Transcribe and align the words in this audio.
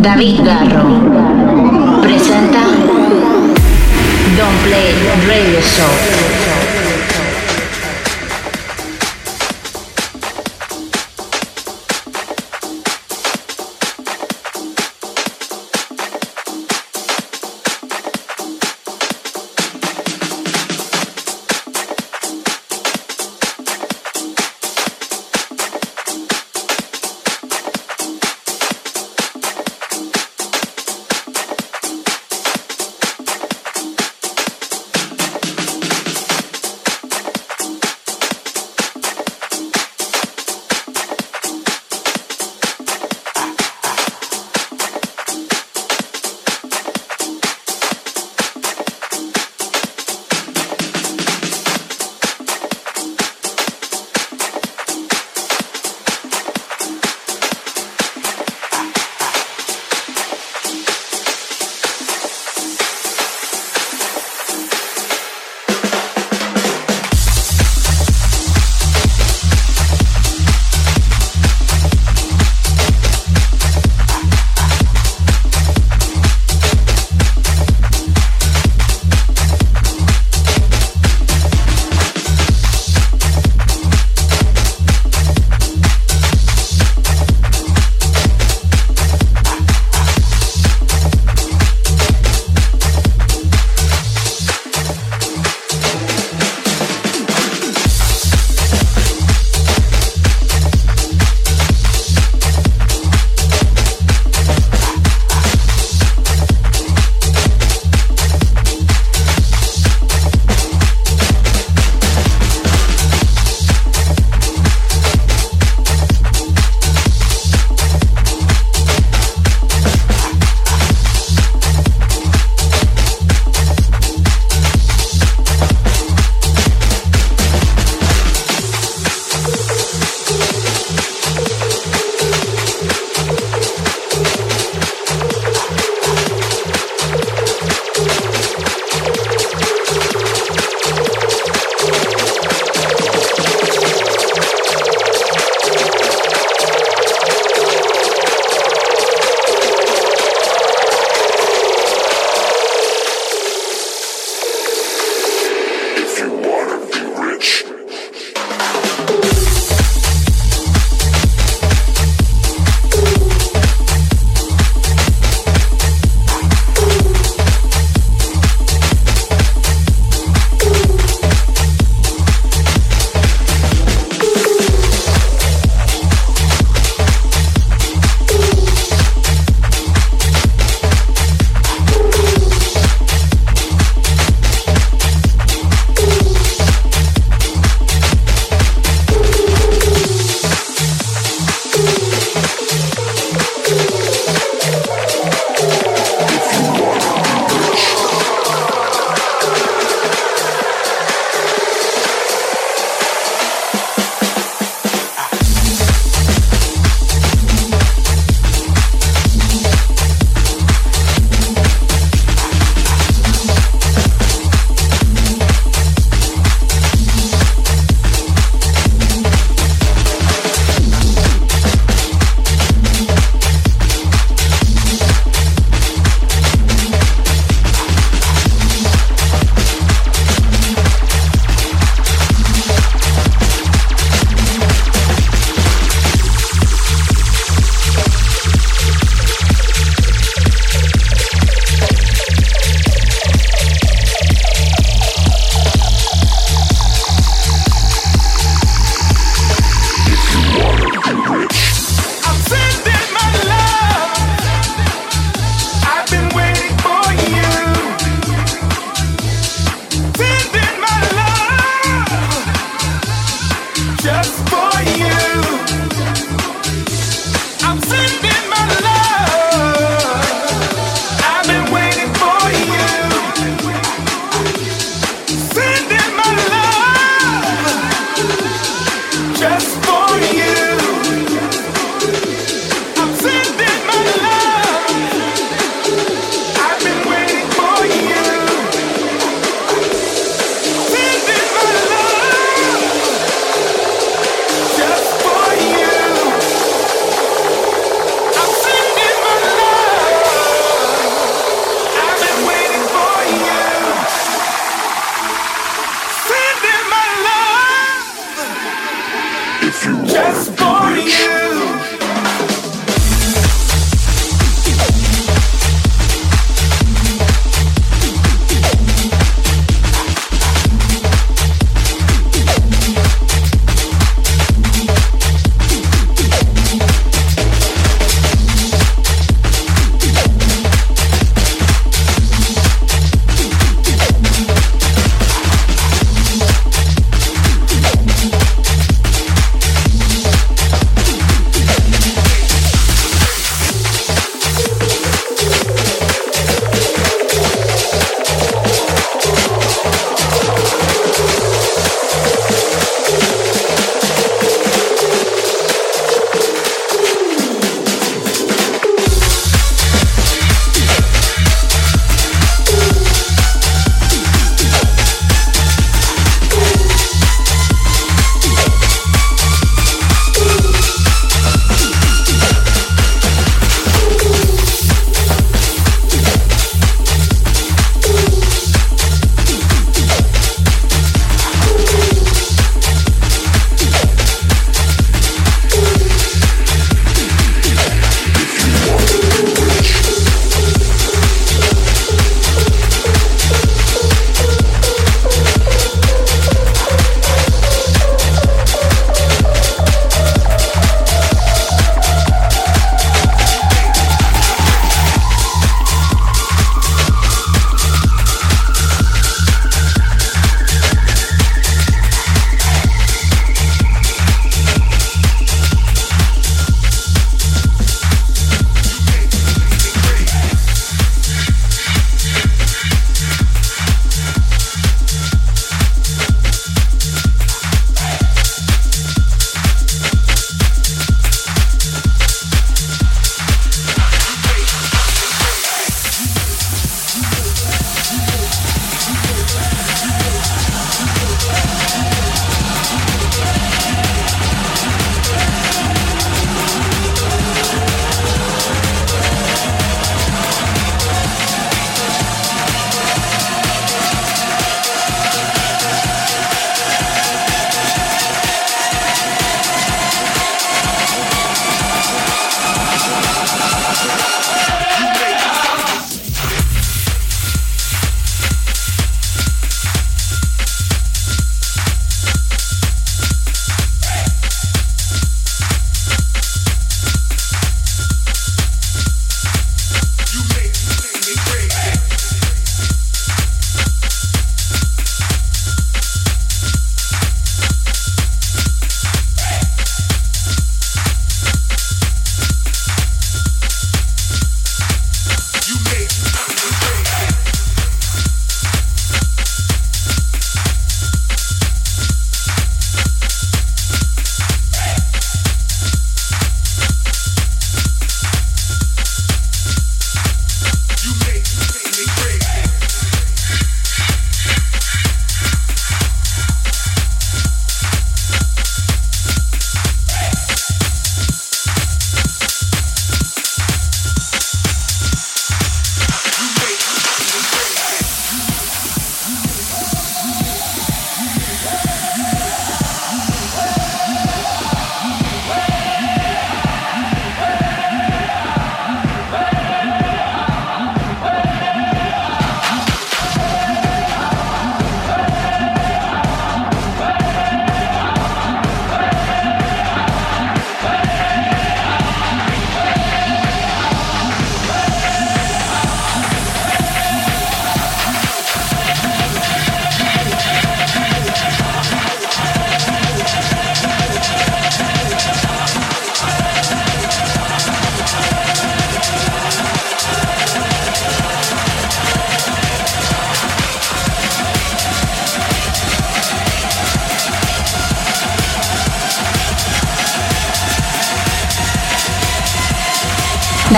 David 0.00 0.42
Garro 0.44 0.86
presenta 2.00 2.60
Don't 4.36 4.62
Play 4.62 4.94
Radio 5.26 5.60
Show. 5.60 6.67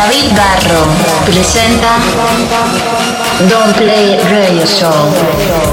David 0.09 0.33
Garro 0.33 0.87
presenta 1.27 1.99
Don't 3.49 3.75
Play 3.77 4.19
Radio 4.31 4.65
Show. 4.65 5.70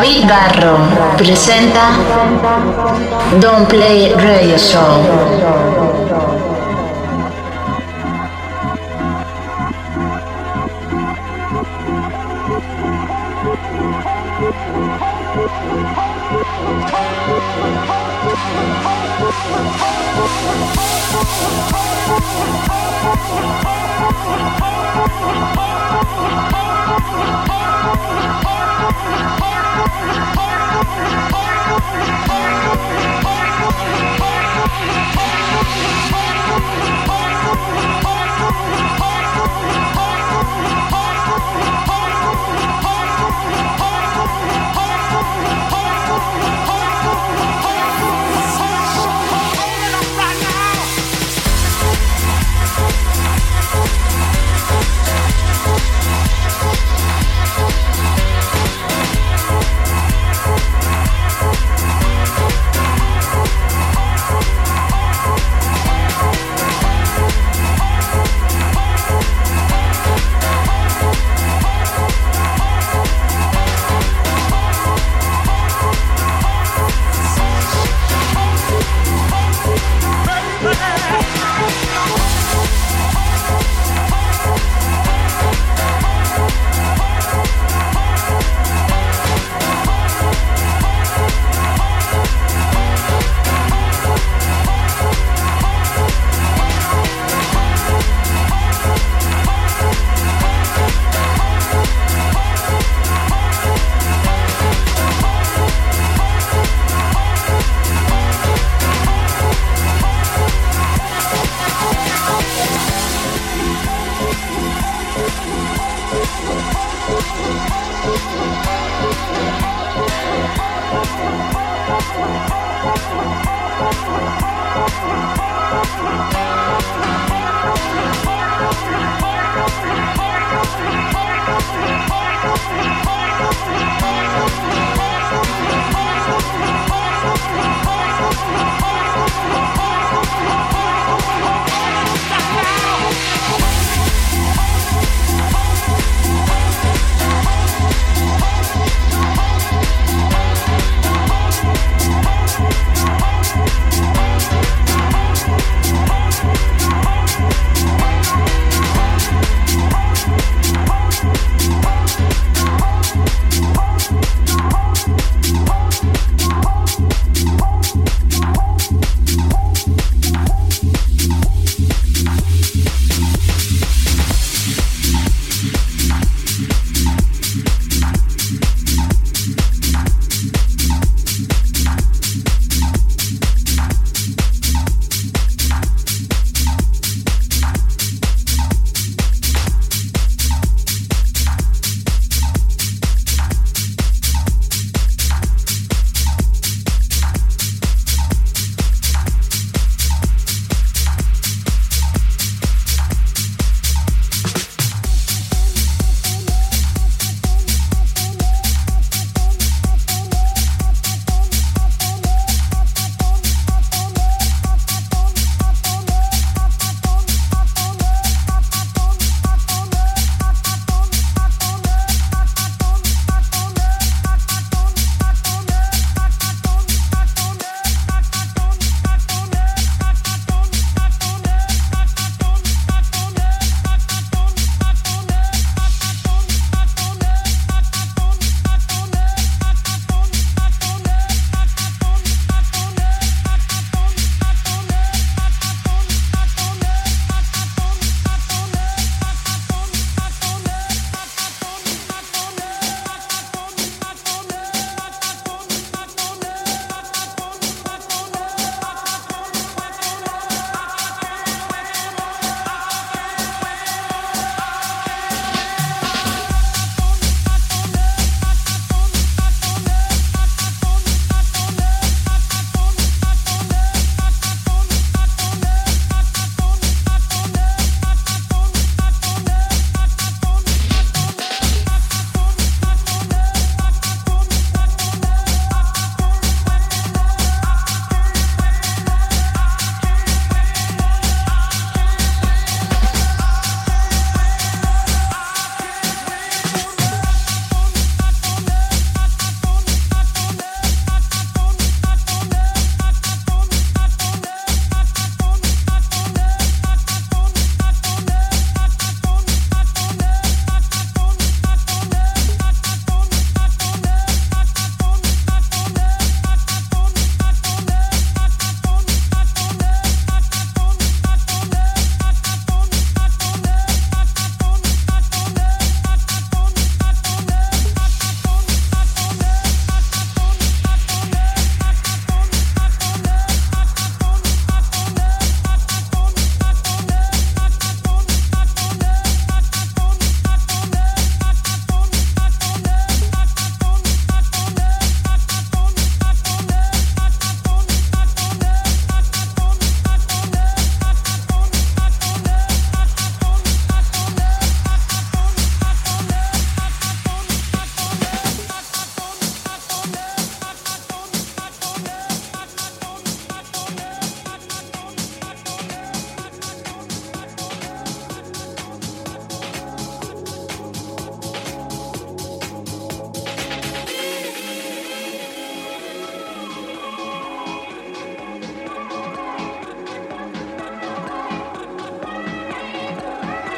David 0.00 0.26
Garro 0.26 0.76
presenta 1.16 1.88
Don't 3.38 3.66
Play 3.66 4.12
Radio 4.14 4.58
Show. 4.58 5.75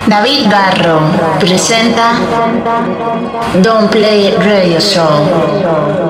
David 0.09 0.49
Garro 0.49 1.01
presenta 1.39 2.13
Don't 3.61 3.91
Play 3.91 4.35
Radio 4.39 4.81
Show. 4.81 6.08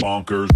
Bonkers. 0.00 0.48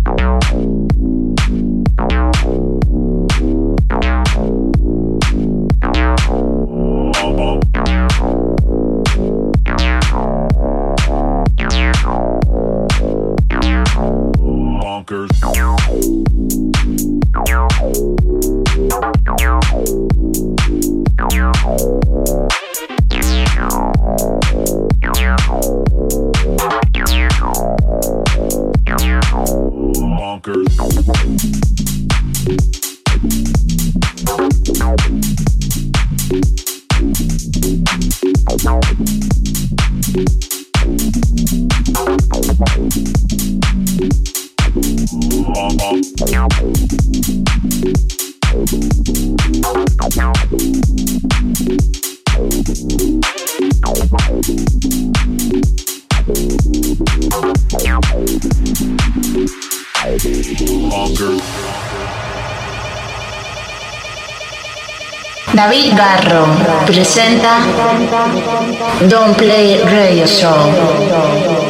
David 66.01 66.25
Garro 66.25 66.47
presenta 66.87 67.59
Don't 69.07 69.35
Play 69.37 69.83
Radio 69.85 70.27
Show. 70.27 71.70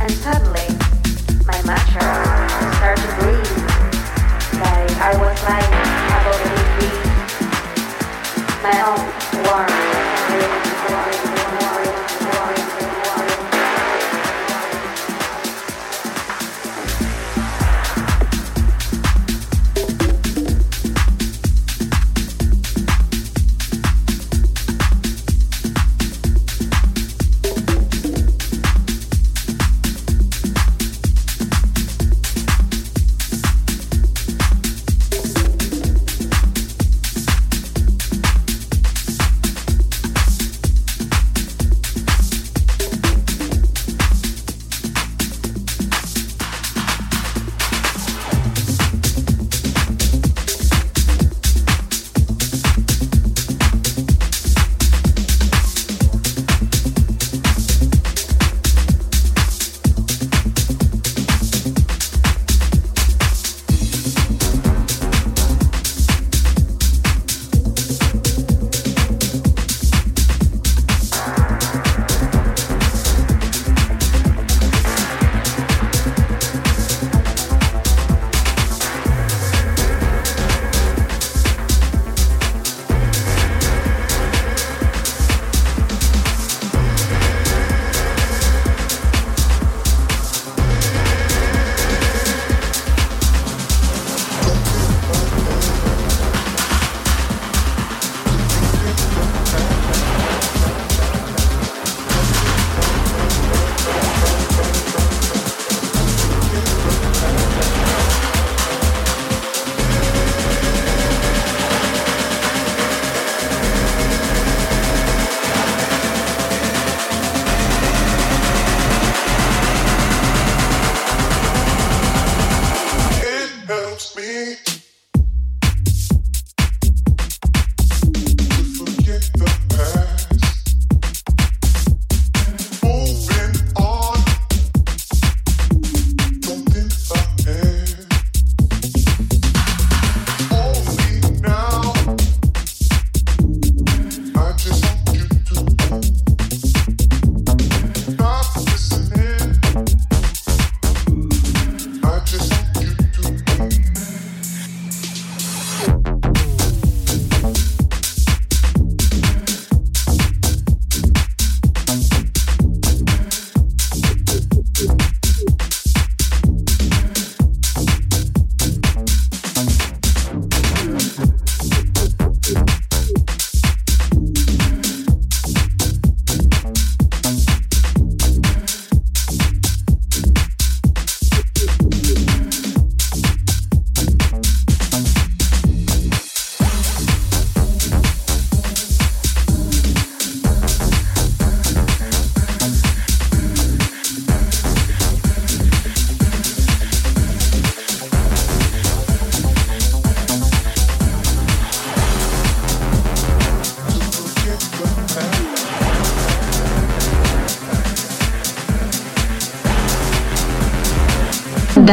and 0.00 0.10
suddenly 0.10 0.68
my 1.46 1.62
mantra 1.64 2.02
start 2.76 2.98
to 2.98 3.08
breathe. 3.18 3.58
Like 4.60 4.90
I 5.00 5.12
was 5.18 5.38
like 5.44 5.72
a 6.12 6.18
bowling 6.24 6.62
My 8.62 8.76
own 8.86 9.11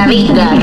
Navidad. 0.10 0.59